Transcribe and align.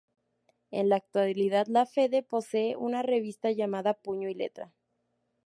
En 0.71 0.89
la 0.89 0.95
actualidad 0.95 1.67
La 1.67 1.85
Fede 1.85 2.23
posee 2.23 2.75
una 2.75 3.03
revista 3.03 3.51
llamada 3.51 3.93
"Puño 3.93 4.29
y 4.29 4.33
letra". 4.33 4.73